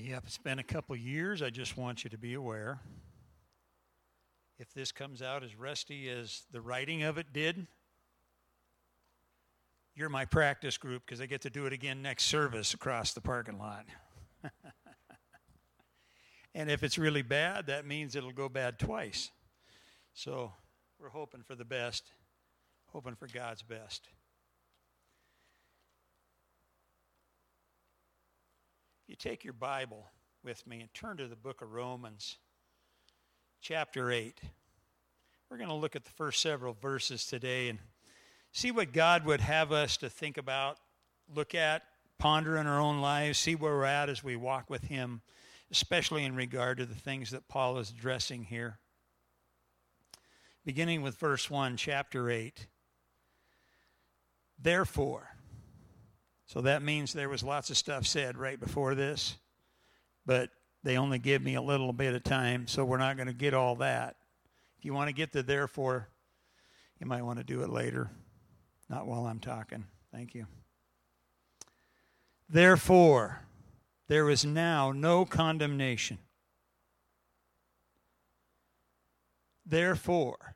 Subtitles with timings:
[0.00, 1.42] Yep, it's been a couple years.
[1.42, 2.78] I just want you to be aware.
[4.56, 7.66] If this comes out as rusty as the writing of it did,
[9.96, 13.20] you're my practice group because I get to do it again next service across the
[13.20, 13.86] parking lot.
[16.54, 19.32] and if it's really bad, that means it'll go bad twice.
[20.14, 20.52] So
[21.00, 22.12] we're hoping for the best,
[22.92, 24.06] hoping for God's best.
[29.08, 30.04] You take your Bible
[30.44, 32.36] with me and turn to the book of Romans,
[33.62, 34.38] chapter 8.
[35.48, 37.78] We're going to look at the first several verses today and
[38.52, 40.76] see what God would have us to think about,
[41.34, 41.84] look at,
[42.18, 45.22] ponder in our own lives, see where we're at as we walk with Him,
[45.70, 48.78] especially in regard to the things that Paul is addressing here.
[50.66, 52.66] Beginning with verse 1, chapter 8.
[54.58, 55.30] Therefore,
[56.48, 59.36] so that means there was lots of stuff said right before this,
[60.24, 60.48] but
[60.82, 63.52] they only give me a little bit of time, so we're not going to get
[63.52, 64.16] all that.
[64.78, 66.08] If you want to get to therefore,
[66.98, 68.10] you might want to do it later,
[68.88, 69.84] not while I'm talking.
[70.10, 70.46] Thank you.
[72.48, 73.42] Therefore,
[74.08, 76.16] there is now no condemnation.
[79.66, 80.54] Therefore,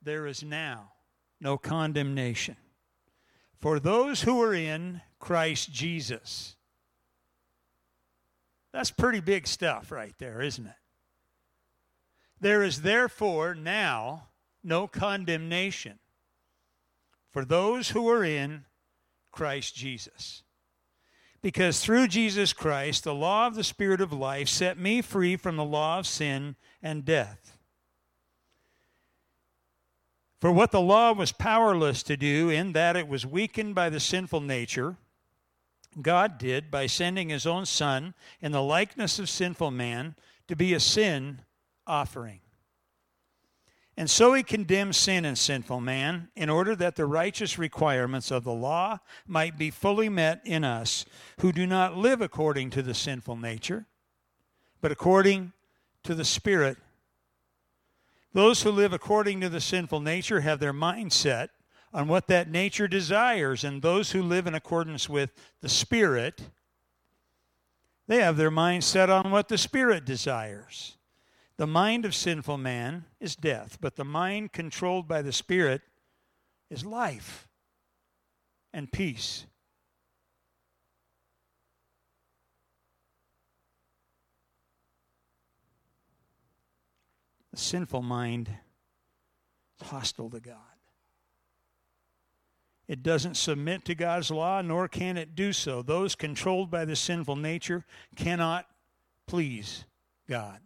[0.00, 0.92] there is now
[1.40, 2.56] no condemnation
[3.58, 6.56] for those who are in Christ Jesus.
[8.72, 10.74] That's pretty big stuff right there, isn't it?
[12.40, 14.28] There is therefore now
[14.62, 15.98] no condemnation
[17.30, 18.64] for those who are in
[19.32, 20.42] Christ Jesus.
[21.42, 25.56] Because through Jesus Christ, the law of the Spirit of life set me free from
[25.56, 27.55] the law of sin and death.
[30.40, 34.00] For what the law was powerless to do, in that it was weakened by the
[34.00, 34.96] sinful nature,
[36.00, 40.14] God did by sending his own Son in the likeness of sinful man
[40.48, 41.40] to be a sin
[41.86, 42.40] offering.
[43.96, 48.44] And so he condemned sin in sinful man in order that the righteous requirements of
[48.44, 51.06] the law might be fully met in us
[51.40, 53.86] who do not live according to the sinful nature,
[54.82, 55.52] but according
[56.02, 56.76] to the Spirit
[58.36, 61.48] those who live according to the sinful nature have their mind set
[61.94, 65.32] on what that nature desires, and those who live in accordance with
[65.62, 66.50] the Spirit,
[68.06, 70.98] they have their mind set on what the Spirit desires.
[71.56, 75.80] The mind of sinful man is death, but the mind controlled by the Spirit
[76.68, 77.48] is life
[78.70, 79.46] and peace.
[87.58, 88.50] Sinful mind
[89.80, 90.56] is hostile to God.
[92.86, 95.82] It doesn't submit to God's law, nor can it do so.
[95.82, 97.84] Those controlled by the sinful nature
[98.14, 98.66] cannot
[99.26, 99.84] please
[100.28, 100.60] God.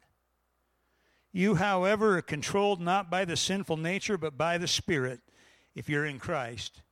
[1.32, 5.20] You, however, are controlled not by the sinful nature, but by the Spirit,
[5.74, 6.82] if you're in Christ.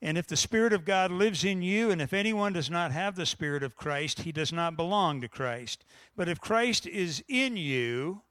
[0.00, 3.16] And if the Spirit of God lives in you, and if anyone does not have
[3.16, 5.84] the Spirit of Christ, he does not belong to Christ.
[6.14, 8.22] But if Christ is in you,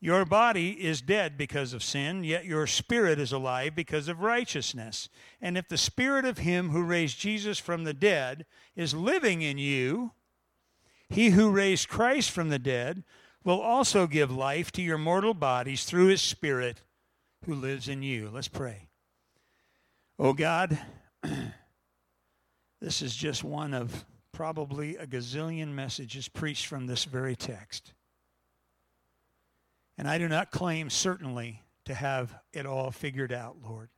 [0.00, 5.10] your body is dead because of sin, yet your spirit is alive because of righteousness.
[5.42, 9.58] And if the spirit of him who raised Jesus from the dead is living in
[9.58, 10.12] you,
[11.10, 13.04] he who raised Christ from the dead
[13.44, 16.80] will also give life to your mortal bodies through his spirit
[17.44, 18.30] who lives in you.
[18.32, 18.88] Let's pray.
[20.18, 20.78] Oh God,
[22.80, 27.92] this is just one of probably a gazillion messages preached from this very text.
[30.00, 33.90] And I do not claim certainly to have it all figured out, Lord.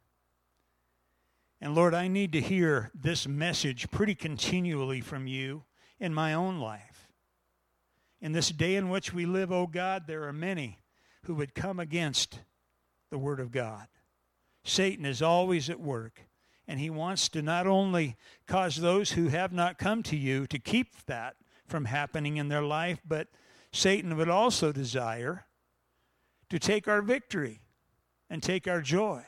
[1.60, 5.62] And Lord, I need to hear this message pretty continually from you
[6.00, 7.06] in my own life.
[8.20, 10.80] In this day in which we live, oh God, there are many
[11.26, 12.40] who would come against
[13.10, 13.86] the Word of God.
[14.64, 16.22] Satan is always at work,
[16.66, 18.16] and he wants to not only
[18.48, 21.36] cause those who have not come to you to keep that
[21.68, 23.28] from happening in their life, but
[23.70, 25.46] Satan would also desire
[26.52, 27.62] to take our victory
[28.28, 29.24] and take our joy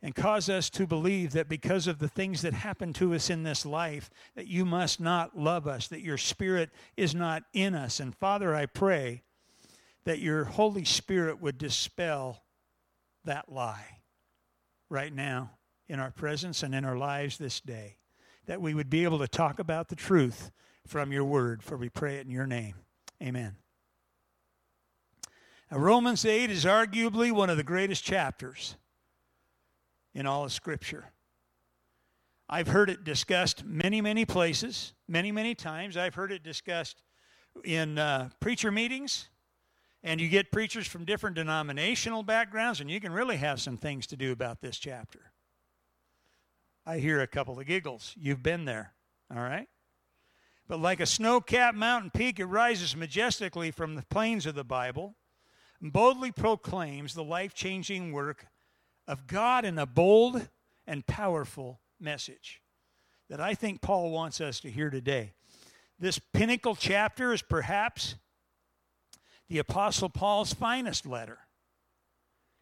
[0.00, 3.42] and cause us to believe that because of the things that happen to us in
[3.42, 8.00] this life that you must not love us that your spirit is not in us.
[8.00, 9.22] And father i pray
[10.06, 12.42] that your holy spirit would dispel
[13.26, 13.98] that lie
[14.88, 15.50] right now
[15.90, 17.98] in our presence and in our lives this day
[18.46, 20.52] that we would be able to talk about the truth
[20.86, 22.76] from your word for we pray it in your name.
[23.22, 23.56] Amen
[25.70, 28.76] Romans 8 is arguably one of the greatest chapters
[30.14, 31.12] in all of Scripture.
[32.48, 35.98] I've heard it discussed many, many places, many, many times.
[35.98, 37.02] I've heard it discussed
[37.64, 39.28] in uh, preacher meetings,
[40.02, 44.06] and you get preachers from different denominational backgrounds, and you can really have some things
[44.06, 45.32] to do about this chapter.
[46.86, 48.14] I hear a couple of giggles.
[48.18, 48.94] You've been there,
[49.30, 49.68] all right?
[50.66, 54.64] But like a snow capped mountain peak, it rises majestically from the plains of the
[54.64, 55.14] Bible
[55.80, 58.46] boldly proclaims the life changing work
[59.06, 60.48] of God in a bold
[60.86, 62.60] and powerful message
[63.28, 65.34] that I think Paul wants us to hear today.
[65.98, 68.16] This pinnacle chapter is perhaps
[69.48, 71.38] the Apostle Paul's finest letter.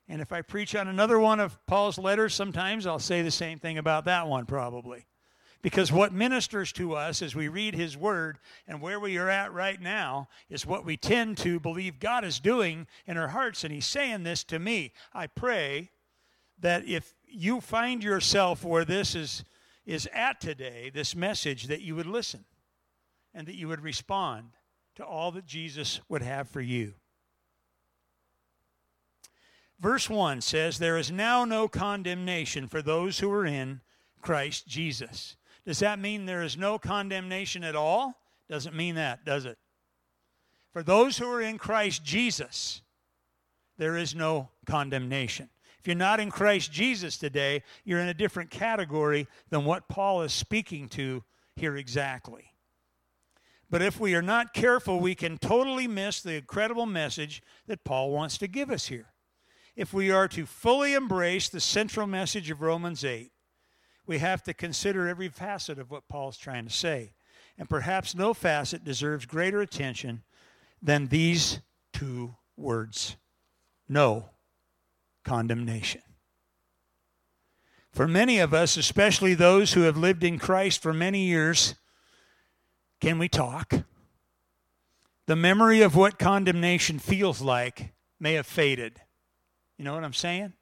[0.08, 3.58] And if I preach on another one of Paul's letters, sometimes I'll say the same
[3.58, 5.06] thing about that one, probably.
[5.62, 8.38] Because what ministers to us as we read His Word
[8.68, 12.38] and where we are at right now is what we tend to believe God is
[12.38, 13.64] doing in our hearts.
[13.64, 14.92] And He's saying this to me.
[15.12, 15.90] I pray
[16.60, 19.44] that if you find yourself where this is,
[19.84, 22.44] is at today, this message, that you would listen
[23.34, 24.50] and that you would respond
[24.96, 26.94] to all that Jesus would have for you.
[29.78, 33.82] Verse 1 says, There is now no condemnation for those who are in
[34.22, 35.36] Christ Jesus.
[35.66, 38.14] Does that mean there is no condemnation at all?
[38.48, 39.58] Doesn't mean that, does it?
[40.72, 42.82] For those who are in Christ Jesus,
[43.76, 45.48] there is no condemnation.
[45.80, 50.22] If you're not in Christ Jesus today, you're in a different category than what Paul
[50.22, 51.24] is speaking to
[51.56, 52.52] here exactly.
[53.68, 58.12] But if we are not careful, we can totally miss the incredible message that Paul
[58.12, 59.12] wants to give us here.
[59.74, 63.30] If we are to fully embrace the central message of Romans 8,
[64.06, 67.12] we have to consider every facet of what Paul's trying to say.
[67.58, 70.22] And perhaps no facet deserves greater attention
[70.82, 71.60] than these
[71.92, 73.16] two words
[73.88, 74.30] no
[75.24, 76.02] condemnation.
[77.92, 81.76] For many of us, especially those who have lived in Christ for many years,
[83.00, 83.72] can we talk?
[85.26, 89.00] The memory of what condemnation feels like may have faded.
[89.78, 90.52] You know what I'm saying?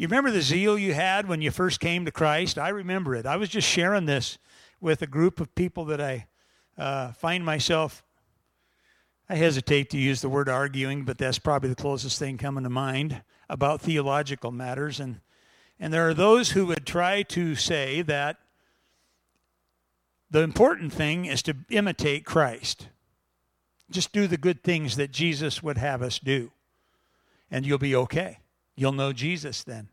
[0.00, 2.56] You remember the zeal you had when you first came to Christ?
[2.56, 3.26] I remember it.
[3.26, 4.38] I was just sharing this
[4.80, 6.26] with a group of people that I
[6.78, 8.02] uh, find myself,
[9.28, 12.70] I hesitate to use the word arguing, but that's probably the closest thing coming to
[12.70, 13.20] mind
[13.50, 15.00] about theological matters.
[15.00, 15.20] And,
[15.78, 18.38] and there are those who would try to say that
[20.30, 22.88] the important thing is to imitate Christ.
[23.90, 26.52] Just do the good things that Jesus would have us do,
[27.50, 28.38] and you'll be okay.
[28.80, 29.90] You'll know Jesus then.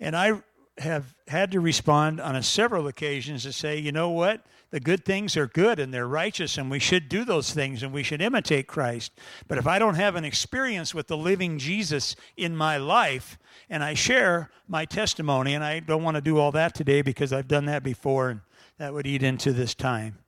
[0.00, 0.42] And I
[0.78, 4.44] have had to respond on several occasions to say, you know what?
[4.70, 7.92] The good things are good and they're righteous, and we should do those things and
[7.92, 9.12] we should imitate Christ.
[9.46, 13.38] But if I don't have an experience with the living Jesus in my life,
[13.70, 17.32] and I share my testimony, and I don't want to do all that today because
[17.32, 18.40] I've done that before, and
[18.78, 20.18] that would eat into this time.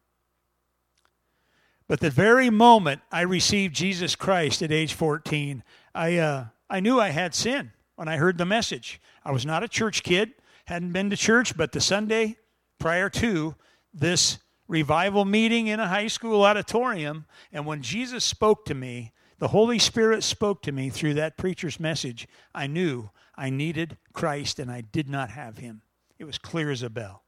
[1.88, 7.00] But the very moment I received Jesus Christ at age 14, I, uh, I knew
[7.00, 8.98] I had sin when I heard the message.
[9.26, 10.32] I was not a church kid,
[10.64, 12.38] hadn't been to church, but the Sunday
[12.78, 13.56] prior to
[13.92, 19.48] this revival meeting in a high school auditorium, and when Jesus spoke to me, the
[19.48, 24.70] Holy Spirit spoke to me through that preacher's message, I knew I needed Christ and
[24.72, 25.82] I did not have him.
[26.18, 27.24] It was clear as a bell.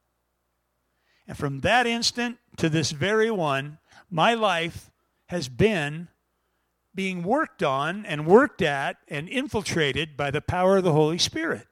[1.27, 3.77] And from that instant to this very one,
[4.09, 4.89] my life
[5.27, 6.07] has been
[6.95, 11.67] being worked on and worked at and infiltrated by the power of the Holy Spirit.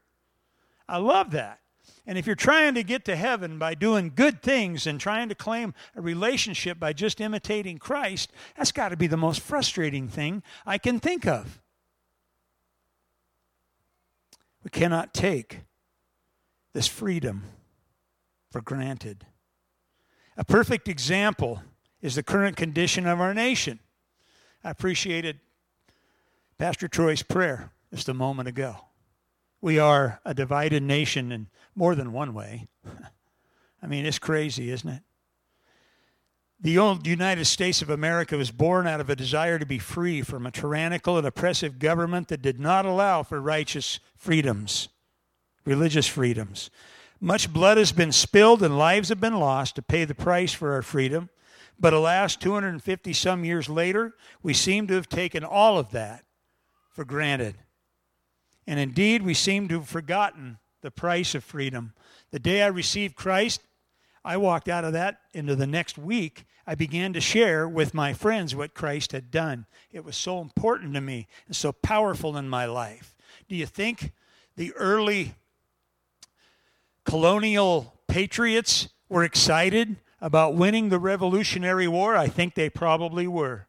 [0.88, 1.60] I love that.
[2.06, 5.36] And if you're trying to get to heaven by doing good things and trying to
[5.36, 10.42] claim a relationship by just imitating Christ, that's got to be the most frustrating thing
[10.66, 11.62] I can think of.
[14.63, 15.62] We cannot take
[16.74, 17.44] this freedom
[18.51, 19.25] for granted.
[20.38, 21.62] A perfect example
[22.01, 23.80] is the current condition of our nation.
[24.63, 25.39] I appreciated
[26.58, 28.75] Pastor Troy's prayer just a moment ago.
[29.62, 32.68] We are a divided nation in more than one way.
[33.84, 35.01] I mean, it's crazy, isn't it?
[36.60, 40.22] The old United States of America was born out of a desire to be free
[40.22, 44.88] from a tyrannical and oppressive government that did not allow for righteous freedoms,
[45.65, 46.70] religious freedoms.
[47.20, 50.74] Much blood has been spilled and lives have been lost to pay the price for
[50.74, 51.30] our freedom.
[51.82, 56.24] But alas, 250 some years later, we seem to have taken all of that
[56.92, 57.56] for granted.
[58.68, 61.94] And indeed, we seem to have forgotten the price of freedom.
[62.30, 63.62] The day I received Christ,
[64.24, 66.46] I walked out of that into the next week.
[66.68, 69.66] I began to share with my friends what Christ had done.
[69.92, 73.16] It was so important to me and so powerful in my life.
[73.50, 74.12] Do you think
[74.56, 75.34] the early
[77.06, 82.16] colonial patriots were excited about winning the Revolutionary War?
[82.16, 83.68] I think they probably were.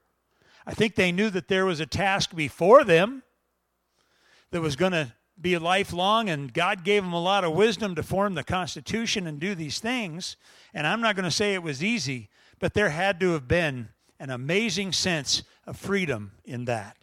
[0.66, 3.22] I think they knew that there was a task before them
[4.50, 8.02] that was going to be lifelong, and God gave them a lot of wisdom to
[8.02, 10.36] form the Constitution and do these things.
[10.72, 12.28] And I'm not going to say it was easy,
[12.60, 13.88] but there had to have been
[14.20, 16.96] an amazing sense of freedom in that.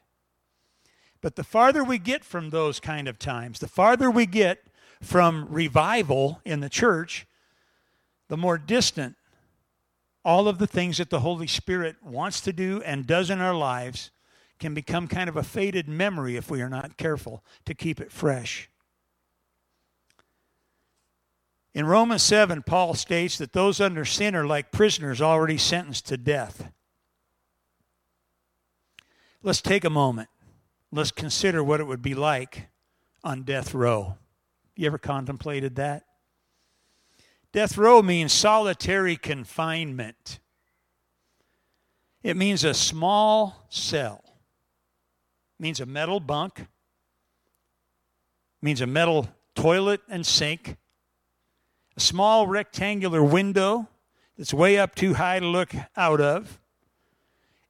[1.22, 4.64] But the farther we get from those kind of times, the farther we get
[5.02, 7.26] from revival in the church,
[8.30, 9.16] the more distant
[10.30, 13.56] all of the things that the Holy Spirit wants to do and does in our
[13.56, 14.12] lives
[14.60, 18.12] can become kind of a faded memory if we are not careful to keep it
[18.12, 18.70] fresh.
[21.74, 26.18] In Romans 7, Paul states that those under sin are like prisoners already sentenced to
[26.18, 26.72] death.
[29.42, 30.30] Let's take a moment.
[30.92, 32.68] Let's consider what it would be like
[33.24, 34.20] on death row.
[34.76, 36.04] You ever contemplated that?
[37.52, 40.40] Death row means solitary confinement.
[42.22, 44.22] It means a small cell.
[44.26, 46.60] It means a metal bunk.
[46.60, 46.68] It
[48.62, 50.78] means a metal toilet and sink.
[51.98, 53.88] A small rectangular window
[54.38, 56.60] that's way up too high to look out of.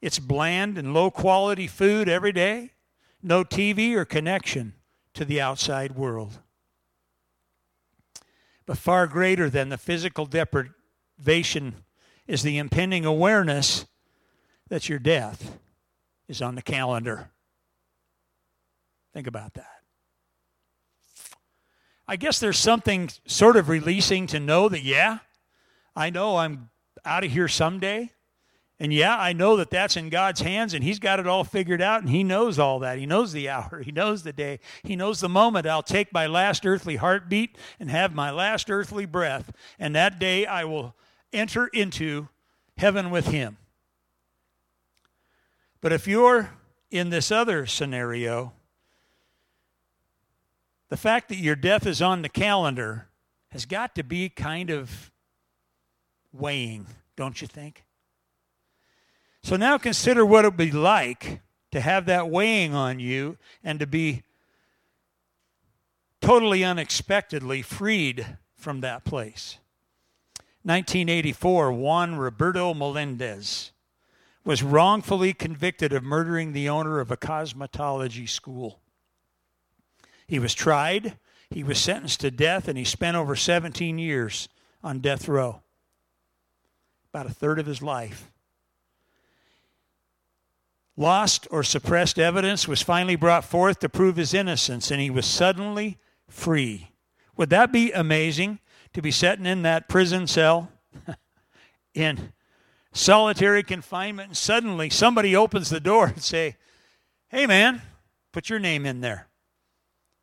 [0.02, 2.74] It's bland and low quality food every day.
[3.24, 4.74] No TV or connection
[5.14, 6.40] to the outside world.
[8.70, 11.74] But far greater than the physical deprivation
[12.28, 13.88] is the impending awareness
[14.68, 15.58] that your death
[16.28, 17.32] is on the calendar.
[19.12, 19.82] Think about that.
[22.08, 25.18] I guess there's something sort of releasing to know that, yeah,
[25.96, 26.70] I know I'm
[27.04, 28.12] out of here someday.
[28.80, 31.82] And yeah, I know that that's in God's hands and He's got it all figured
[31.82, 32.98] out and He knows all that.
[32.98, 36.28] He knows the hour, He knows the day, He knows the moment I'll take my
[36.28, 39.52] last earthly heartbeat and have my last earthly breath.
[39.78, 40.96] And that day I will
[41.34, 42.30] enter into
[42.78, 43.58] heaven with Him.
[45.82, 46.52] But if you're
[46.90, 48.54] in this other scenario,
[50.88, 53.08] the fact that your death is on the calendar
[53.50, 55.12] has got to be kind of
[56.32, 57.84] weighing, don't you think?
[59.42, 61.42] So now consider what it would be like
[61.72, 64.24] to have that weighing on you and to be
[66.22, 69.58] totally unexpectedly freed from that place.
[70.64, 73.72] 1984, Juan Roberto Melendez
[74.44, 78.80] was wrongfully convicted of murdering the owner of a cosmetology school.
[80.28, 81.18] He was tried,
[81.50, 84.50] he was sentenced to death, and he spent over 17 years
[84.84, 85.62] on death row,
[87.14, 88.30] about a third of his life.
[91.00, 95.26] Lost or suppressed evidence was finally brought forth to prove his innocence, and he was
[95.26, 96.92] suddenly free.
[97.38, 98.60] Would that be amazing
[98.92, 100.70] to be sitting in that prison cell
[101.94, 102.34] in
[102.92, 106.58] solitary confinement, and suddenly somebody opens the door and say,
[107.30, 107.82] Hey man,
[108.34, 109.30] put your name in there.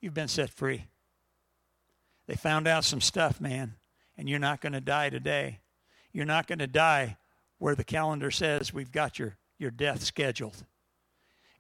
[0.03, 0.89] You've been set free.
[2.27, 3.77] They found out some stuff, man,
[4.19, 5.61] and you're not going to die today.
[6.13, 7.17] You're not going to die
[7.57, 10.65] where the calendar says we've got your your death scheduled.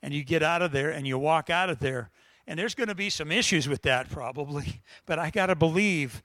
[0.02, 2.10] And you get out of there and you walk out of there.
[2.46, 4.82] And there's going to be some issues with that probably.
[5.06, 6.22] But I got to believe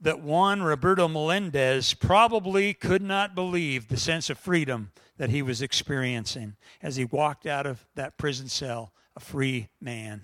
[0.00, 5.60] that Juan Roberto Melendez probably could not believe the sense of freedom that he was
[5.60, 10.22] experiencing as he walked out of that prison cell a free man.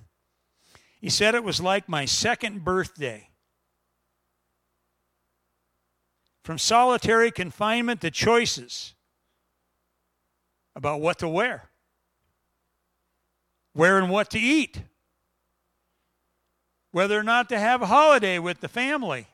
[1.01, 3.29] He said it was like my second birthday.
[6.45, 8.94] From solitary confinement to choices
[10.77, 11.69] about what to wear,
[13.73, 14.83] where and what to eat,
[16.91, 19.27] whether or not to have a holiday with the family.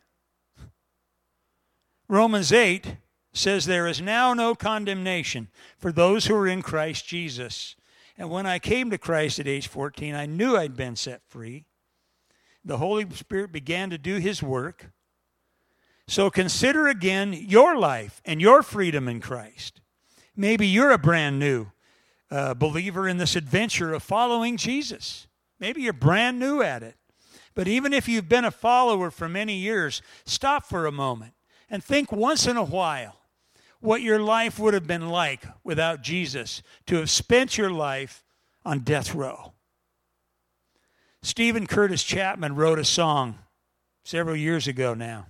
[2.08, 2.96] Romans 8
[3.32, 7.76] says, There is now no condemnation for those who are in Christ Jesus.
[8.18, 11.64] And when I came to Christ at age 14, I knew I'd been set free.
[12.64, 14.90] The Holy Spirit began to do His work.
[16.06, 19.80] So consider again your life and your freedom in Christ.
[20.36, 21.66] Maybe you're a brand new
[22.30, 25.26] uh, believer in this adventure of following Jesus.
[25.58, 26.96] Maybe you're brand new at it.
[27.54, 31.34] But even if you've been a follower for many years, stop for a moment
[31.68, 33.16] and think once in a while
[33.80, 38.24] what your life would have been like without Jesus, to have spent your life
[38.64, 39.54] on death row.
[41.22, 43.38] Steven Curtis Chapman wrote a song
[44.04, 45.26] several years ago now.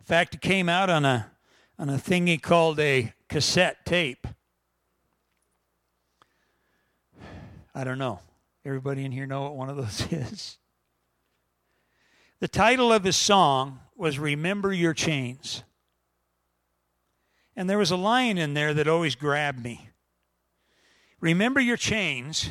[0.00, 1.30] In fact, it came out on a,
[1.78, 4.26] on a thing he called a cassette tape.
[7.74, 8.20] I don't know.
[8.62, 10.58] Everybody in here know what one of those is?
[12.40, 15.64] The title of his song was Remember Your Chains.
[17.56, 19.88] And there was a line in there that always grabbed me.
[21.18, 22.50] Remember your chains,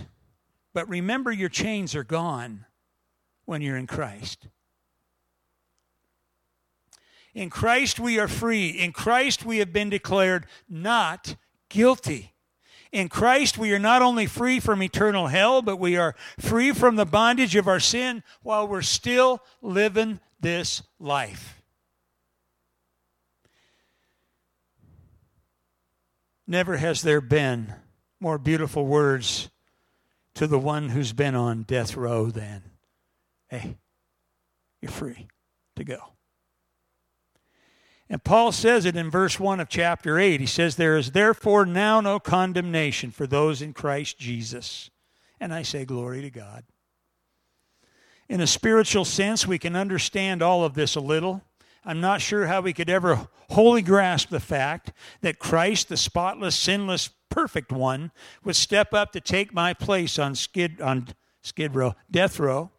[0.74, 2.66] but remember your chains are gone
[3.46, 4.48] when you're in Christ.
[7.34, 8.70] In Christ we are free.
[8.70, 11.36] In Christ we have been declared not
[11.70, 12.34] guilty.
[12.92, 16.98] In Christ we are not only free from eternal hell, but we are free from
[16.98, 21.62] the bondage of our sin while we're still living this life.
[26.46, 27.74] Never has there been
[28.20, 29.50] more beautiful words
[30.34, 32.62] to the one who's been on death row than,
[33.48, 33.78] hey,
[34.82, 35.28] you're free
[35.78, 35.98] to go.
[38.12, 40.42] And Paul says it in verse 1 of chapter 8.
[40.42, 44.90] He says, There is therefore now no condemnation for those in Christ Jesus.
[45.40, 46.66] And I say, Glory to God.
[48.28, 51.42] In a spiritual sense, we can understand all of this a little.
[51.86, 54.92] I'm not sure how we could ever wholly grasp the fact
[55.22, 58.12] that Christ, the spotless, sinless, perfect one,
[58.44, 61.08] would step up to take my place on skid on
[61.44, 62.72] skid row, death row,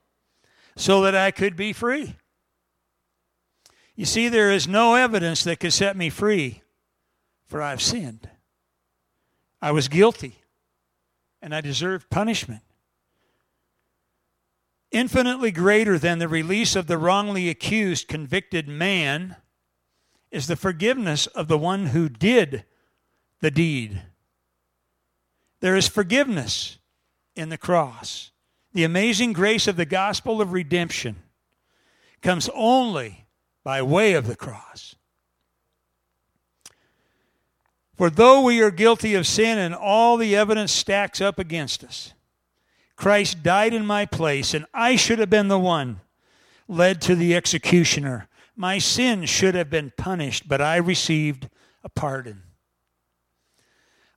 [0.76, 2.16] so that I could be free.
[3.94, 6.62] You see, there is no evidence that could set me free,
[7.46, 8.28] for I've sinned.
[9.60, 10.38] I was guilty,
[11.40, 12.62] and I deserved punishment
[14.92, 19.36] infinitely greater than the release of the wrongly accused, convicted man
[20.30, 22.64] is the forgiveness of the one who did
[23.40, 24.02] the deed.
[25.60, 26.78] There is forgiveness
[27.34, 28.30] in the cross.
[28.72, 31.16] The amazing grace of the gospel of redemption
[32.20, 33.21] comes only
[33.64, 34.94] by way of the cross.
[37.96, 42.14] For though we are guilty of sin and all the evidence stacks up against us,
[42.96, 46.00] Christ died in my place, and I should have been the one
[46.68, 48.28] led to the executioner.
[48.56, 51.48] My sin should have been punished, but I received
[51.84, 52.42] a pardon.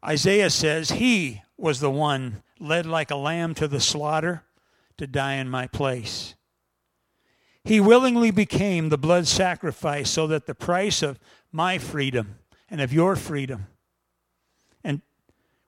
[0.03, 4.43] Isaiah says, He was the one led like a lamb to the slaughter
[4.97, 6.35] to die in my place.
[7.65, 11.19] He willingly became the blood sacrifice so that the price of
[11.51, 12.37] my freedom
[12.69, 13.65] and of your freedom
[14.83, 15.01] and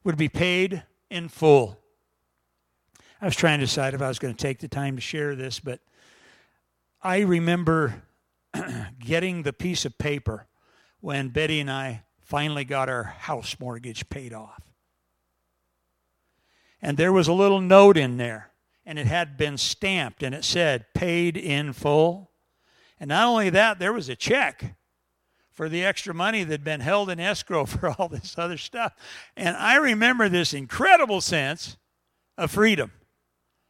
[0.03, 1.79] would be paid in full.
[3.19, 5.35] I was trying to decide if I was going to take the time to share
[5.35, 5.79] this, but
[7.01, 8.03] I remember
[8.99, 10.45] getting the piece of paper
[10.99, 14.61] when Betty and I finally got our house mortgage paid off.
[16.79, 18.51] And there was a little note in there,
[18.87, 22.31] and it had been stamped, and it said, paid in full.
[23.01, 24.77] And not only that, there was a check
[25.51, 28.95] for the extra money that had been held in escrow for all this other stuff.
[29.35, 31.75] And I remember this incredible sense
[32.37, 32.93] of freedom.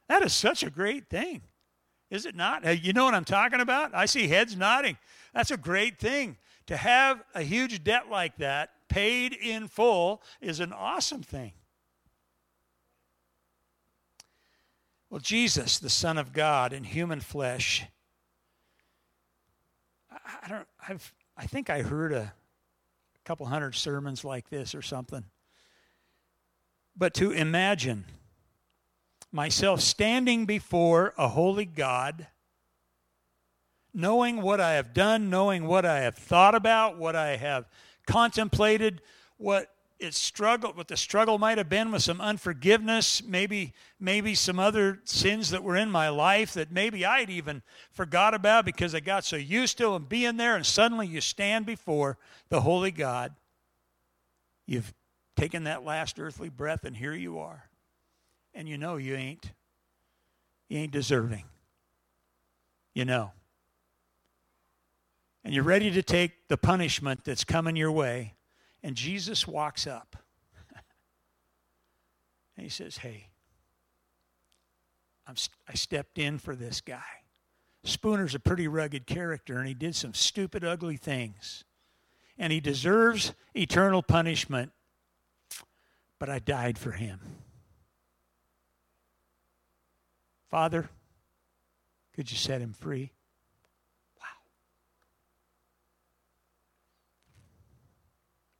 [0.08, 1.42] That is such a great thing,
[2.10, 2.82] is it not?
[2.84, 3.94] You know what I'm talking about?
[3.96, 4.98] I see heads nodding.
[5.34, 6.36] That's a great thing.
[6.68, 11.54] To have a huge debt like that paid in full is an awesome thing.
[15.10, 17.86] Well, Jesus, the Son of God in human flesh,
[20.10, 22.32] I don't I've I think I heard a
[23.24, 25.24] couple hundred sermons like this or something.
[26.96, 28.04] But to imagine
[29.30, 32.26] myself standing before a holy God,
[33.94, 37.68] knowing what I have done, knowing what I have thought about, what I have
[38.06, 39.00] contemplated,
[39.36, 44.58] what it struggle what the struggle might have been with some unforgiveness maybe maybe some
[44.58, 49.00] other sins that were in my life that maybe i'd even forgot about because i
[49.00, 52.16] got so used to them being there and suddenly you stand before
[52.48, 53.34] the holy god
[54.66, 54.94] you've
[55.36, 57.68] taken that last earthly breath and here you are
[58.54, 59.52] and you know you ain't
[60.68, 61.44] you ain't deserving.
[62.94, 63.32] You know.
[65.44, 68.34] And you're ready to take the punishment that's coming your way,
[68.82, 70.16] and Jesus walks up.
[72.56, 73.28] and he says, "Hey,
[75.26, 75.34] I'm,
[75.68, 77.02] I stepped in for this guy.
[77.84, 81.64] Spooner's a pretty rugged character, and he did some stupid, ugly things.
[82.38, 84.72] And he deserves eternal punishment,
[86.18, 87.20] but I died for him.
[90.50, 90.88] Father,
[92.14, 93.12] could you set him free?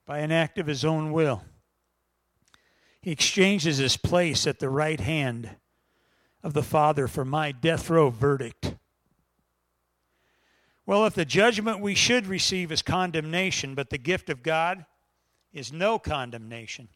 [0.09, 1.45] By an act of his own will,
[3.03, 5.51] he exchanges his place at the right hand
[6.43, 8.75] of the Father for my death row verdict.
[10.87, 14.87] Well, if the judgment we should receive is condemnation, but the gift of God
[15.53, 16.89] is no condemnation,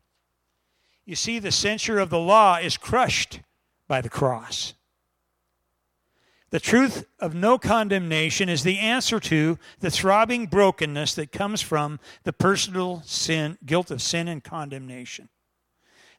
[1.05, 3.41] you see, the censure of the law is crushed
[3.89, 4.73] by the cross.
[6.53, 11.99] The truth of no condemnation is the answer to the throbbing brokenness that comes from
[12.25, 15.31] the personal sin, guilt of sin and condemnation.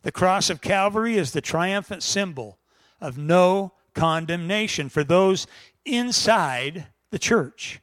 [0.01, 2.57] The cross of Calvary is the triumphant symbol
[2.99, 5.45] of no condemnation for those
[5.85, 7.79] inside the church.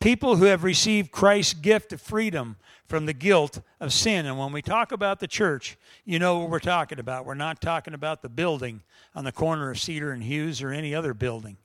[0.00, 4.26] People who have received Christ's gift of freedom from the guilt of sin.
[4.26, 7.26] And when we talk about the church, you know what we're talking about.
[7.26, 8.82] We're not talking about the building
[9.14, 11.58] on the corner of Cedar and Hughes or any other building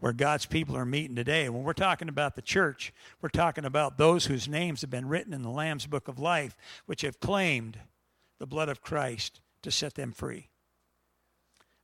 [0.00, 1.48] where God's people are meeting today.
[1.48, 5.32] When we're talking about the church, we're talking about those whose names have been written
[5.32, 6.56] in the Lamb's book of life,
[6.86, 7.78] which have claimed
[8.38, 10.48] the blood of Christ to set them free.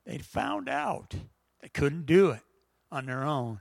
[0.05, 1.15] They found out
[1.61, 2.41] they couldn't do it
[2.91, 3.59] on their own.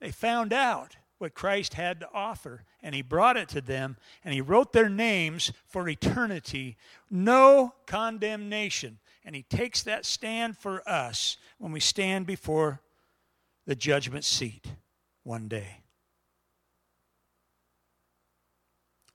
[0.00, 4.32] They found out what Christ had to offer, and He brought it to them, and
[4.32, 6.76] He wrote their names for eternity.
[7.10, 8.98] No condemnation.
[9.24, 12.80] And He takes that stand for us when we stand before
[13.68, 14.64] the judgment seat
[15.24, 15.82] one day.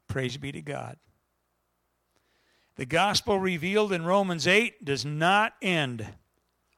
[0.07, 0.97] Praise be to God.
[2.75, 6.07] The gospel revealed in Romans 8 does not end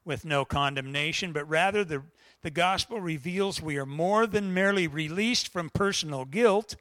[0.05, 2.03] with no condemnation, but rather the,
[2.43, 6.77] the gospel reveals we are more than merely released from personal guilt.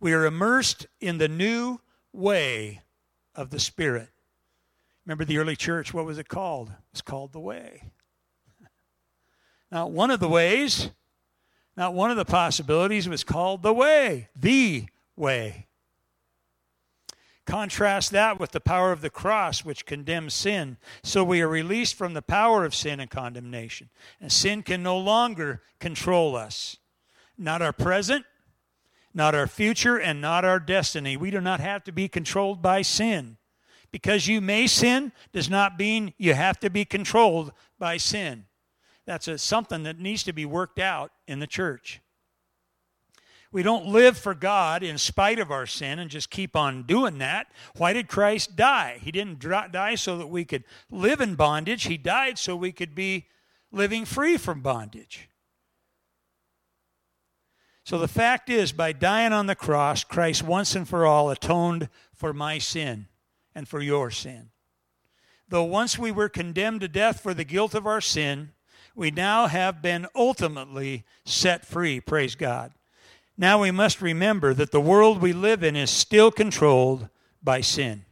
[0.00, 1.78] We are immersed in the new
[2.12, 2.80] way
[3.36, 4.08] of the Spirit.
[5.06, 6.72] Remember the early church, what was it called?
[6.90, 7.92] It's called the way.
[9.74, 10.90] Now, one of the ways,
[11.76, 14.84] not one of the possibilities, was called the way, the
[15.16, 15.66] way.
[17.44, 20.76] Contrast that with the power of the cross, which condemns sin.
[21.02, 23.90] So we are released from the power of sin and condemnation.
[24.20, 26.76] And sin can no longer control us.
[27.36, 28.24] Not our present,
[29.12, 31.16] not our future, and not our destiny.
[31.16, 33.38] We do not have to be controlled by sin.
[33.90, 38.44] Because you may sin does not mean you have to be controlled by sin.
[39.06, 42.00] That's a, something that needs to be worked out in the church.
[43.52, 47.18] We don't live for God in spite of our sin and just keep on doing
[47.18, 47.46] that.
[47.76, 48.98] Why did Christ die?
[49.00, 52.96] He didn't die so that we could live in bondage, He died so we could
[52.96, 53.26] be
[53.70, 55.28] living free from bondage.
[57.84, 61.90] So the fact is, by dying on the cross, Christ once and for all atoned
[62.14, 63.06] for my sin
[63.54, 64.50] and for your sin.
[65.48, 68.53] Though once we were condemned to death for the guilt of our sin,
[68.94, 72.00] we now have been ultimately set free.
[72.00, 72.72] Praise God.
[73.36, 77.08] Now we must remember that the world we live in is still controlled
[77.42, 78.04] by sin.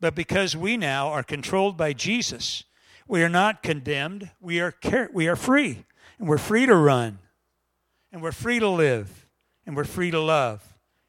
[0.00, 2.64] But because we now are controlled by Jesus,
[3.08, 4.30] we are not condemned.
[4.40, 4.74] We are,
[5.12, 5.84] we are free.
[6.18, 7.18] And we're free to run.
[8.12, 9.26] And we're free to live.
[9.66, 10.62] And we're free to love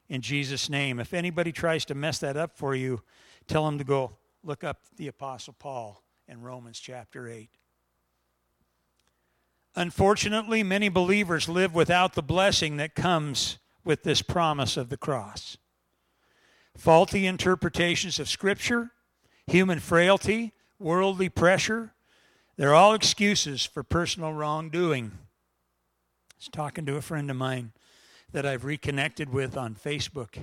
[0.10, 1.00] in Jesus' name.
[1.00, 3.02] If anybody tries to mess that up for you,
[3.48, 7.50] tell them to go look up the Apostle Paul in Romans chapter 8.
[9.76, 15.58] Unfortunately, many believers live without the blessing that comes with this promise of the cross.
[16.78, 18.92] Faulty interpretations of Scripture,
[19.48, 21.94] human frailty, worldly pressure,
[22.56, 25.12] they're all excuses for personal wrongdoing.
[25.14, 27.72] I was talking to a friend of mine
[28.32, 30.38] that I've reconnected with on Facebook.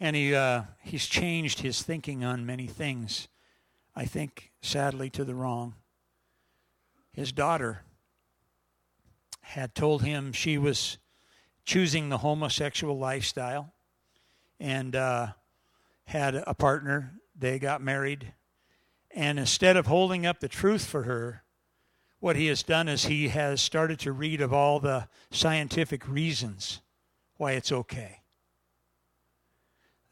[0.00, 3.28] And he, uh, he's changed his thinking on many things,
[3.94, 5.74] I think, sadly, to the wrong
[7.16, 7.80] his daughter
[9.40, 10.98] had told him she was
[11.64, 13.72] choosing the homosexual lifestyle
[14.60, 15.28] and uh,
[16.04, 17.14] had a partner.
[17.34, 18.34] They got married.
[19.10, 21.42] And instead of holding up the truth for her,
[22.20, 26.82] what he has done is he has started to read of all the scientific reasons
[27.38, 28.20] why it's okay.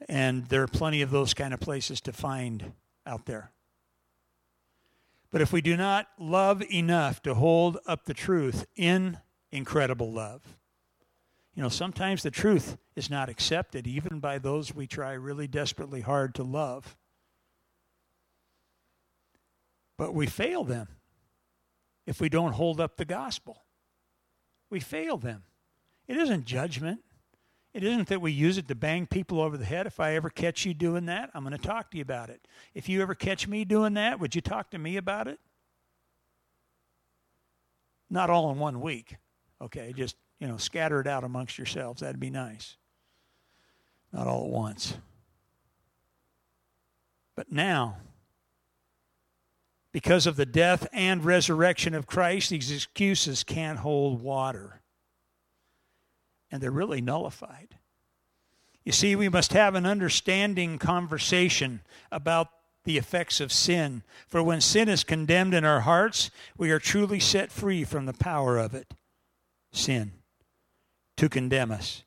[0.09, 2.73] And there are plenty of those kind of places to find
[3.07, 3.51] out there.
[5.35, 9.19] But if we do not love enough to hold up the truth in
[9.51, 10.43] incredible love,
[11.57, 16.03] you know, sometimes the truth is not accepted even by those we try really desperately
[16.03, 16.97] hard to love.
[19.99, 20.87] But we fail them
[22.07, 23.65] if we don't hold up the gospel.
[24.71, 25.43] We fail them.
[26.07, 27.01] It isn't judgment.
[27.75, 29.89] It isn't that we use it to bang people over the head.
[29.89, 32.47] If I ever catch you doing that, I'm going to talk to you about it.
[32.73, 35.41] If you ever catch me doing that, would you talk to me about it?
[38.09, 39.17] Not all in one week.
[39.61, 42.01] Okay, just, you know, scatter it out amongst yourselves.
[42.01, 42.77] That'd be nice.
[44.13, 44.97] Not all at once.
[47.35, 47.97] But now,
[49.91, 54.81] because of the death and resurrection of Christ, these excuses can't hold water
[56.55, 57.79] and they're really nullified.
[58.85, 61.81] You see, we must have an understanding conversation
[62.13, 62.47] about
[62.85, 64.05] the effects of sin.
[64.29, 68.13] For when sin is condemned in our hearts, we are truly set free from the
[68.13, 68.95] power of it.
[69.73, 70.13] Sin
[71.17, 72.05] to condemn us.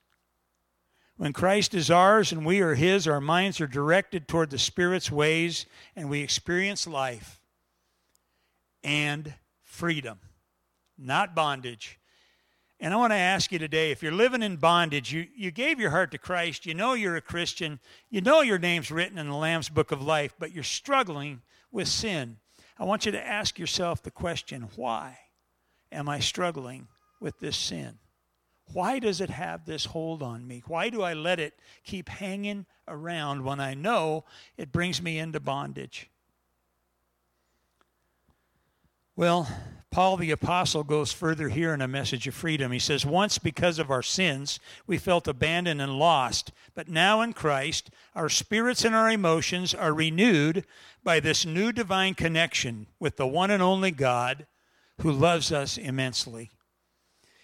[1.18, 5.12] When Christ is ours and we are His, our minds are directed toward the Spirit's
[5.12, 7.42] ways and we experience life
[8.82, 9.34] and
[9.66, 10.20] freedom,
[10.98, 12.00] not bondage.
[12.80, 15.80] And I want to ask you today if you're living in bondage, you, you gave
[15.80, 19.28] your heart to Christ, you know you're a Christian, you know your name's written in
[19.28, 22.38] the Lamb's Book of Life, but you're struggling with sin.
[22.78, 25.18] I want you to ask yourself the question why
[25.92, 26.88] am I struggling
[27.20, 27.98] with this sin?
[28.74, 30.62] Why does it have this hold on me?
[30.68, 34.26] Why do I let it keep hanging around when I know
[34.58, 36.10] it brings me into bondage?
[39.16, 39.50] Well,
[39.92, 42.72] Paul the Apostle goes further here in a message of freedom.
[42.72, 47.34] He says, Once because of our sins, we felt abandoned and lost, but now in
[47.34, 50.66] Christ, our spirits and our emotions are renewed
[51.04, 54.46] by this new divine connection with the one and only God
[55.02, 56.52] who loves us immensely.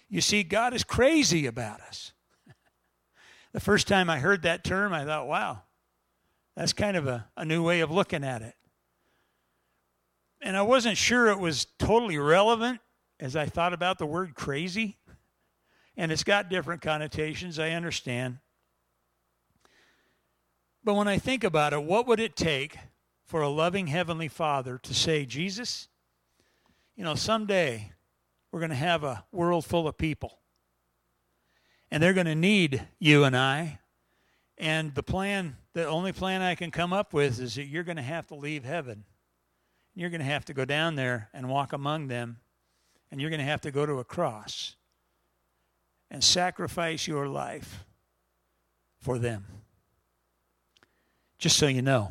[0.08, 2.12] You see, God is crazy about us.
[3.52, 5.62] the first time I heard that term, I thought, wow,
[6.54, 8.54] that's kind of a, a new way of looking at it.
[10.44, 12.80] And I wasn't sure it was totally relevant
[13.18, 14.98] as I thought about the word crazy.
[15.96, 18.40] And it's got different connotations, I understand.
[20.84, 22.76] But when I think about it, what would it take
[23.24, 25.88] for a loving Heavenly Father to say, Jesus,
[26.94, 27.92] you know, someday
[28.52, 30.40] we're going to have a world full of people.
[31.90, 33.78] And they're going to need you and I.
[34.58, 37.96] And the plan, the only plan I can come up with is that you're going
[37.96, 39.04] to have to leave heaven.
[39.94, 42.38] You're going to have to go down there and walk among them.
[43.10, 44.74] And you're going to have to go to a cross
[46.10, 47.84] and sacrifice your life
[48.98, 49.46] for them.
[51.38, 52.10] Just so you know,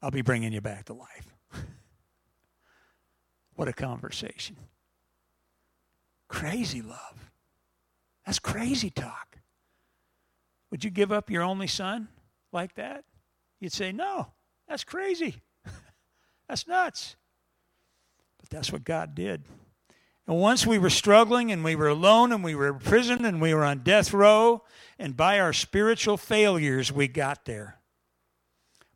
[0.00, 1.34] I'll be bringing you back to life.
[3.54, 4.56] what a conversation.
[6.28, 7.30] Crazy love.
[8.24, 9.38] That's crazy talk.
[10.70, 12.08] Would you give up your only son
[12.52, 13.04] like that?
[13.58, 14.28] You'd say, no,
[14.68, 15.42] that's crazy.
[16.50, 17.14] That's nuts.
[18.40, 19.44] But that's what God did.
[20.26, 23.40] And once we were struggling and we were alone and we were in prison and
[23.40, 24.64] we were on death row,
[24.98, 27.78] and by our spiritual failures, we got there.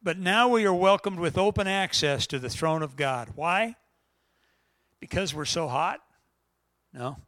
[0.02, 3.30] But now we are welcomed with open access to the throne of God.
[3.36, 3.76] Why?
[4.98, 6.00] Because we're so hot?
[6.92, 7.18] No.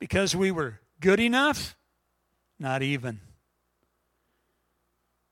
[0.00, 1.76] Because we were good enough?
[2.58, 3.20] Not even.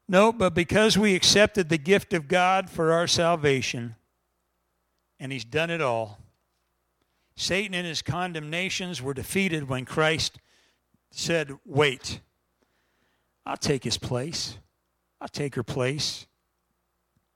[0.09, 3.97] No, but because we accepted the gift of God for our salvation,
[5.21, 6.19] and He's done it all.
[7.39, 10.41] Satan and his condemnations were defeated when Christ
[11.13, 12.21] said, Wait,
[13.47, 14.59] I'll take his place.
[15.21, 16.27] I'll take her place.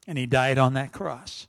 [0.09, 1.47] And he died on that cross.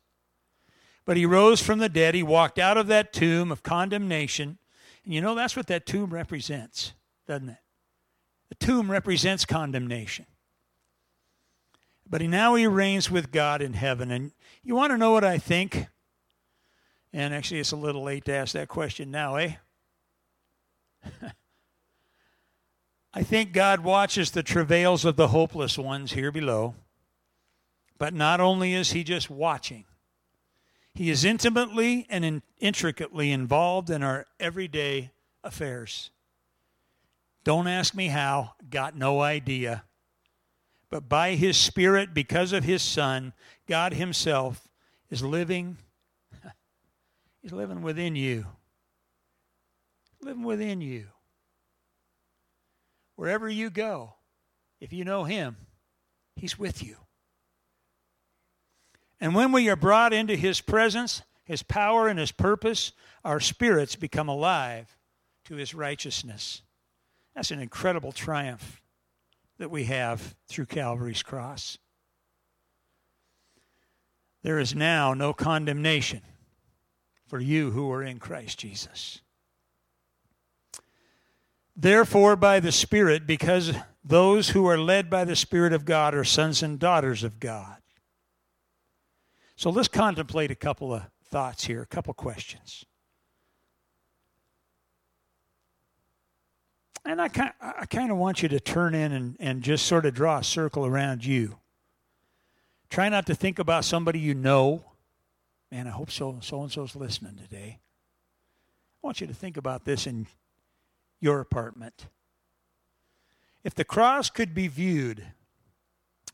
[1.04, 2.14] But he rose from the dead.
[2.14, 4.60] He walked out of that tomb of condemnation.
[5.04, 6.94] And you know, that's what that tomb represents,
[7.28, 7.58] doesn't it?
[8.50, 10.28] The tomb represents condemnation.
[12.14, 14.12] But now he reigns with God in heaven.
[14.12, 15.88] And you want to know what I think?
[17.12, 19.54] And actually, it's a little late to ask that question now, eh?
[23.16, 26.76] I think God watches the travails of the hopeless ones here below.
[27.98, 29.86] But not only is he just watching,
[30.94, 35.10] he is intimately and in, intricately involved in our everyday
[35.44, 36.12] affairs.
[37.44, 39.84] Don't ask me how, got no idea.
[40.94, 43.34] But by His Spirit, because of His Son,
[43.68, 44.70] God Himself
[45.10, 45.78] is living.
[47.42, 48.46] He's living within you.
[50.22, 51.08] Living within you.
[53.16, 54.14] Wherever you go,
[54.80, 55.58] if you know Him,
[56.36, 56.98] He's with you.
[59.20, 62.92] And when we are brought into His presence, His power, and His purpose,
[63.26, 64.96] our spirits become alive
[65.46, 66.62] to His righteousness.
[67.34, 68.83] That's an incredible triumph
[69.58, 71.78] that we have through Calvary's cross.
[74.42, 76.22] There is now no condemnation
[77.28, 79.22] for you who are in Christ Jesus.
[81.76, 86.24] Therefore, by the Spirit, because those who are led by the Spirit of God are
[86.24, 87.78] sons and daughters of God.
[89.56, 92.86] So let's contemplate a couple of thoughts here, a couple questions.
[97.06, 100.06] And I kind, I kind of want you to turn in and, and just sort
[100.06, 101.58] of draw a circle around you.
[102.90, 104.86] Try not to think about somebody you know.
[105.72, 107.80] Man, I hope so so and so's listening today.
[109.04, 110.28] I want you to think about this in
[111.20, 112.08] your apartment.
[113.64, 115.26] If the cross could be viewed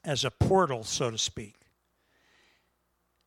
[0.03, 1.55] as a portal, so to speak,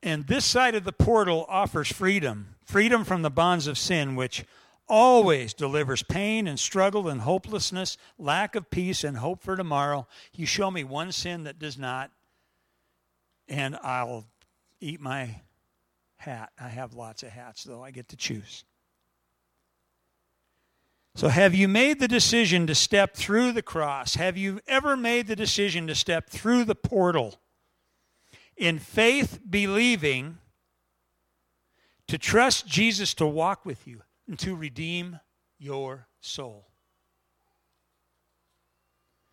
[0.03, 4.45] And this side of the portal offers freedom freedom from the bonds of sin, which
[4.89, 10.07] always delivers pain and struggle and hopelessness, lack of peace and hope for tomorrow.
[10.35, 12.11] You show me one sin that does not,
[13.49, 14.27] and I'll
[14.81, 15.41] eat my
[16.17, 16.51] hat.
[16.61, 17.83] I have lots of hats, though.
[17.83, 18.65] I get to choose.
[21.15, 24.15] So, have you made the decision to step through the cross?
[24.15, 27.39] Have you ever made the decision to step through the portal
[28.57, 30.39] in faith, believing
[32.07, 35.21] to trust Jesus to walk with you and to redeem
[35.59, 36.67] your soul?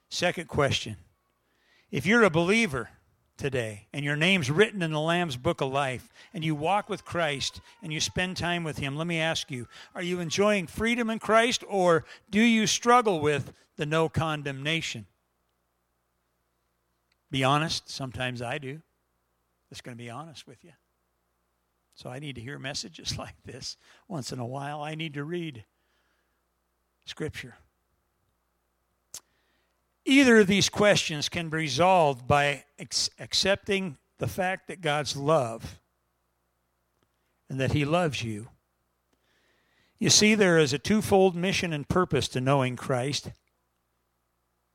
[0.10, 0.98] Second question
[1.90, 2.90] If you're a believer,
[3.38, 7.06] today and your name's written in the Lamb's book of life and you walk with
[7.06, 11.10] Christ and you spend time with Him, let me ask you are you enjoying freedom
[11.10, 15.06] in Christ or do you struggle with the no condemnation?
[17.32, 18.82] Be honest, sometimes I do.
[19.70, 20.74] Just going to be honest with you.
[22.02, 23.76] So I need to hear messages like this
[24.08, 24.82] once in a while.
[24.82, 25.66] I need to read
[27.04, 27.56] Scripture.
[30.06, 35.78] Either of these questions can be resolved by ex- accepting the fact that God's love
[37.50, 38.48] and that He loves you.
[40.00, 43.32] You see, there is a twofold mission and purpose to knowing Christ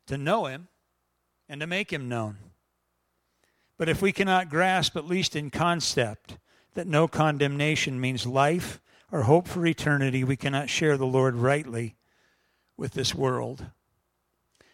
[0.08, 0.68] to know Him
[1.48, 2.36] and to make Him known.
[3.78, 6.36] But if we cannot grasp, at least in concept,
[6.74, 11.96] that no condemnation means life or hope for eternity, we cannot share the Lord rightly
[12.76, 13.66] with this world.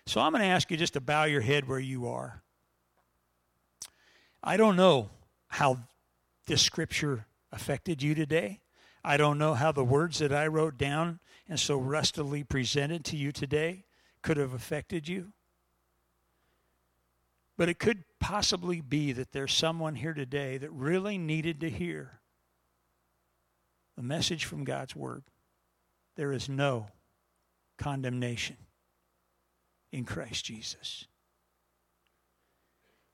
[0.06, 2.42] So I'm going to ask you just to bow your head where you are.
[4.42, 5.10] I don't know
[5.48, 5.80] how
[6.46, 8.60] this scripture affected you today.
[9.04, 13.16] I don't know how the words that I wrote down and so rustily presented to
[13.16, 13.84] you today
[14.22, 15.32] could have affected you.
[17.60, 22.22] But it could possibly be that there's someone here today that really needed to hear
[23.98, 25.24] a message from God's Word.
[26.16, 26.86] There is no
[27.76, 28.56] condemnation
[29.92, 31.04] in Christ Jesus.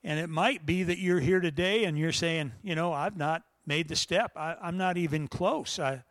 [0.01, 3.43] And it might be that you're here today and you're saying, you know, I've not
[3.65, 4.31] made the step.
[4.37, 5.77] I, am not even close.
[5.77, 6.05] I,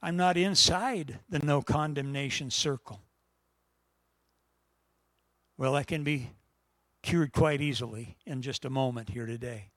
[0.00, 3.02] I'm not inside the no condemnation circle.
[5.58, 6.30] Well, that can be
[7.04, 9.70] cured quite easily in just a moment here today.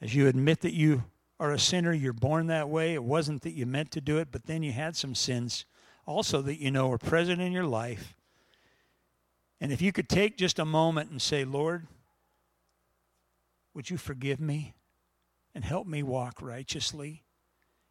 [0.00, 1.04] As you admit that you
[1.40, 2.94] are a sinner, you're born that way.
[2.94, 5.64] It wasn't that you meant to do it, but then you had some sins
[6.06, 8.16] also that you know are present in your life
[9.62, 11.86] and if you could take just a moment and say, Lord,
[13.74, 14.74] would you forgive me
[15.54, 17.22] and help me walk righteously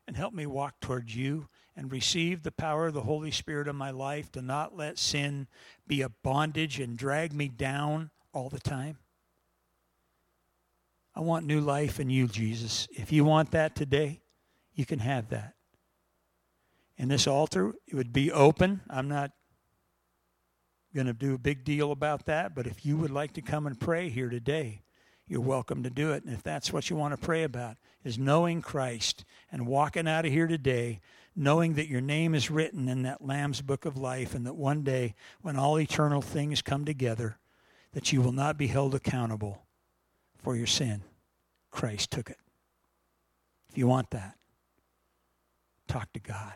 [0.05, 3.75] and help me walk towards you and receive the power of the Holy Spirit in
[3.75, 5.47] my life to not let sin
[5.87, 8.97] be a bondage and drag me down all the time?
[11.15, 12.87] I want new life in you, Jesus.
[12.91, 14.21] If you want that today,
[14.73, 15.55] you can have that.
[16.97, 18.81] And this altar, it would be open.
[18.89, 19.31] I'm not
[20.93, 23.65] going to do a big deal about that, but if you would like to come
[23.65, 24.83] and pray here today,
[25.27, 26.23] you're welcome to do it.
[26.25, 30.25] And if that's what you want to pray about, is knowing Christ and walking out
[30.25, 30.99] of here today,
[31.35, 34.83] knowing that your name is written in that Lamb's book of life, and that one
[34.83, 37.37] day, when all eternal things come together,
[37.93, 39.63] that you will not be held accountable
[40.37, 41.03] for your sin.
[41.69, 42.37] Christ took it.
[43.69, 44.35] If you want that,
[45.87, 46.53] talk to God.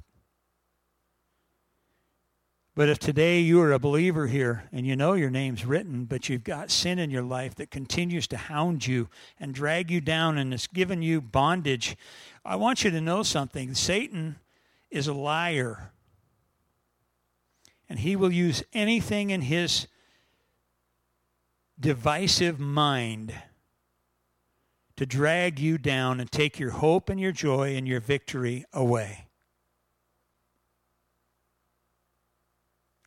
[2.75, 6.27] But if today you are a believer here and you know your name's written, but
[6.27, 9.07] you've got sin in your life that continues to hound you
[9.39, 11.95] and drag you down and has given you bondage,
[12.43, 13.73] I want you to know something.
[13.75, 14.35] Satan
[14.95, 15.91] is a liar.
[17.87, 19.87] And he will use anything in his
[21.79, 23.33] divisive mind
[24.95, 29.25] to drag you down and take your hope and your joy and your victory away.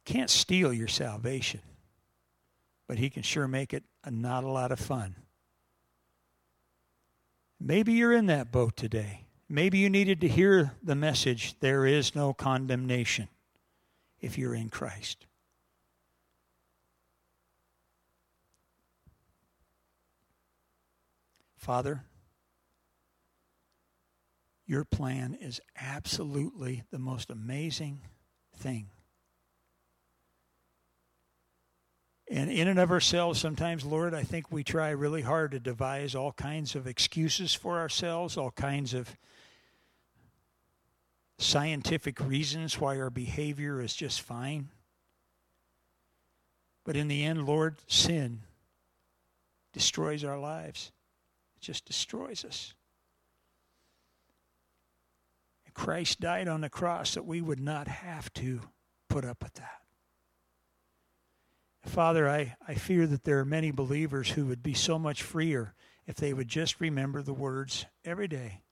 [0.09, 1.61] can't steal your salvation,
[2.87, 5.15] but he can sure make it a, not a lot of fun.
[7.61, 9.27] Maybe you're in that boat today.
[9.49, 13.29] Maybe you needed to hear the message there is no condemnation
[14.21, 15.27] if you're in Christ.
[21.57, 22.05] Father,
[24.67, 28.03] your plan is absolutely the most amazing
[28.55, 28.89] thing.
[32.31, 36.15] And in and of ourselves, sometimes, Lord, I think we try really hard to devise
[36.15, 39.17] all kinds of excuses for ourselves, all kinds of
[41.39, 44.69] scientific reasons why our behavior is just fine.
[46.85, 48.41] But in the end, Lord, sin
[49.73, 50.91] destroys our lives.
[51.57, 52.75] It just destroys us.
[55.65, 58.61] And Christ died on the cross that we would not have to
[59.09, 59.83] put up with that.
[61.85, 65.75] Father, I, I fear that there are many believers who would be so much freer
[66.07, 68.63] if they would just remember the words every day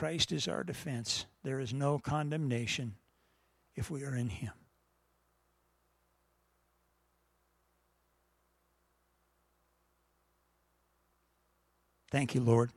[0.00, 1.26] Christ is our defense.
[1.42, 2.94] There is no condemnation
[3.76, 4.52] if we are in Him.
[12.10, 12.70] Thank you, Lord.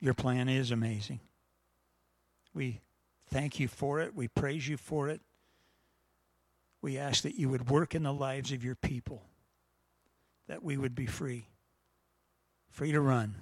[0.00, 1.20] Your plan is amazing.
[2.52, 2.80] We
[3.28, 4.12] thank you for it.
[4.12, 5.20] We praise you for it.
[6.82, 9.22] We ask that you would work in the lives of your people,
[10.48, 11.46] that we would be free,
[12.70, 13.36] free to run,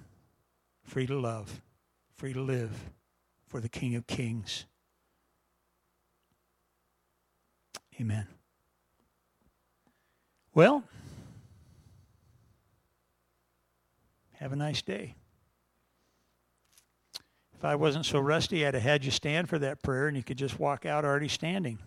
[0.83, 1.59] free to love,
[2.19, 2.91] free to live
[3.47, 4.65] for the King of Kings.
[7.97, 8.27] Amen.
[10.53, 10.83] Well,
[14.33, 15.15] have a nice day.
[17.57, 20.23] If I wasn't so rusty, I'd have had you stand for that prayer and you
[20.23, 21.79] could just walk out already standing.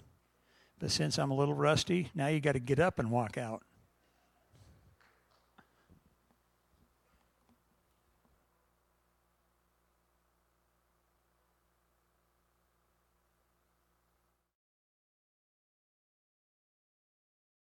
[0.78, 3.64] But since I'm a little rusty, now you got to get up and walk out.